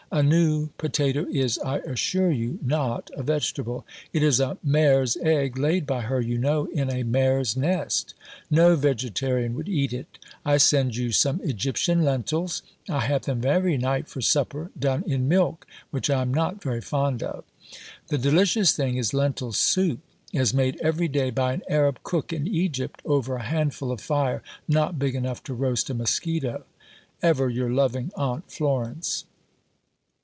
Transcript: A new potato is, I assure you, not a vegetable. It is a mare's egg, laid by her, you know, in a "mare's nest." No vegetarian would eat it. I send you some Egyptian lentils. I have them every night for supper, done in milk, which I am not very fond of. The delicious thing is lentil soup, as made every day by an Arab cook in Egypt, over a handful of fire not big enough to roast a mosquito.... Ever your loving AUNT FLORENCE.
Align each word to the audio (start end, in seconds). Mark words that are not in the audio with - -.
A 0.13 0.21
new 0.21 0.67
potato 0.77 1.25
is, 1.31 1.57
I 1.59 1.77
assure 1.77 2.31
you, 2.31 2.59
not 2.61 3.09
a 3.13 3.23
vegetable. 3.23 3.85
It 4.11 4.21
is 4.21 4.41
a 4.41 4.57
mare's 4.61 5.15
egg, 5.23 5.57
laid 5.57 5.85
by 5.87 6.01
her, 6.01 6.19
you 6.19 6.37
know, 6.37 6.65
in 6.65 6.89
a 6.91 7.03
"mare's 7.03 7.55
nest." 7.55 8.13
No 8.49 8.75
vegetarian 8.75 9.53
would 9.55 9.69
eat 9.69 9.93
it. 9.93 10.19
I 10.43 10.57
send 10.57 10.97
you 10.97 11.13
some 11.13 11.39
Egyptian 11.45 12.03
lentils. 12.03 12.61
I 12.89 12.99
have 13.05 13.21
them 13.21 13.45
every 13.45 13.77
night 13.77 14.09
for 14.09 14.19
supper, 14.19 14.69
done 14.77 15.05
in 15.07 15.29
milk, 15.29 15.65
which 15.91 16.09
I 16.09 16.21
am 16.21 16.33
not 16.33 16.61
very 16.61 16.81
fond 16.81 17.23
of. 17.23 17.45
The 18.09 18.17
delicious 18.17 18.73
thing 18.75 18.97
is 18.97 19.13
lentil 19.13 19.53
soup, 19.53 20.01
as 20.33 20.53
made 20.53 20.77
every 20.81 21.07
day 21.07 21.29
by 21.29 21.53
an 21.53 21.61
Arab 21.69 21.99
cook 22.03 22.33
in 22.33 22.45
Egypt, 22.49 23.01
over 23.05 23.37
a 23.37 23.43
handful 23.43 23.93
of 23.93 24.01
fire 24.01 24.43
not 24.67 24.99
big 24.99 25.15
enough 25.15 25.41
to 25.43 25.53
roast 25.53 25.89
a 25.89 25.93
mosquito.... 25.93 26.65
Ever 27.21 27.47
your 27.49 27.69
loving 27.69 28.11
AUNT 28.17 28.51
FLORENCE. 28.51 29.23